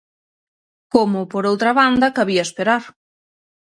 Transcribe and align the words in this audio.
Como, 0.93 1.19
por 1.31 1.43
outra 1.51 1.71
banda, 1.79 2.15
cabía 2.17 2.43
esperar. 2.47 2.83